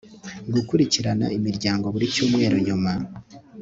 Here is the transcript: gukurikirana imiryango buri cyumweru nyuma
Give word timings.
gukurikirana 0.53 1.25
imiryango 1.37 1.85
buri 1.93 2.05
cyumweru 2.13 2.55
nyuma 2.67 2.91